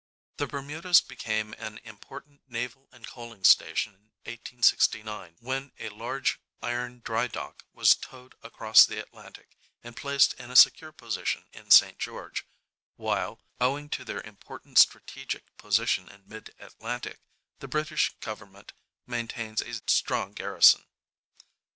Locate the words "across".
8.41-8.83